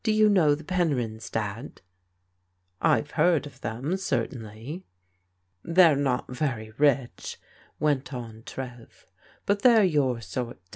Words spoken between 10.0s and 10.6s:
sort.